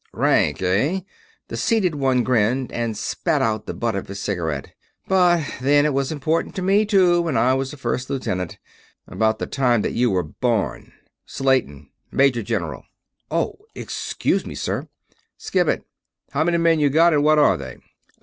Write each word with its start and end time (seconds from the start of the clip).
"Rank, 0.13 0.63
eh?" 0.63 1.01
The 1.49 1.55
seated 1.57 1.93
one 1.93 2.23
grinned 2.23 2.71
and 2.71 2.97
spat 2.97 3.39
out 3.39 3.67
the 3.67 3.73
butt 3.75 3.93
of 3.95 4.07
his 4.07 4.19
cigarette. 4.19 4.73
"But 5.07 5.43
then, 5.61 5.85
it 5.85 5.93
was 5.93 6.11
important 6.11 6.55
to 6.55 6.63
me, 6.63 6.87
too, 6.87 7.21
when 7.21 7.37
I 7.37 7.53
was 7.53 7.71
a 7.71 7.77
first 7.77 8.09
lieutenant 8.09 8.57
about 9.07 9.37
the 9.37 9.45
time 9.45 9.83
that 9.83 9.93
you 9.93 10.09
were 10.09 10.23
born. 10.23 10.91
Slayton, 11.27 11.91
Major 12.11 12.41
General." 12.41 12.83
"Oh... 13.29 13.59
excuse 13.75 14.43
me, 14.43 14.55
sir...." 14.55 14.87
"Skip 15.37 15.67
it. 15.67 15.85
How 16.31 16.43
many 16.43 16.57
men 16.57 16.79
you 16.79 16.89
got, 16.89 17.13
and 17.13 17.23
what 17.23 17.37
are 17.37 17.55
they?" 17.55 17.77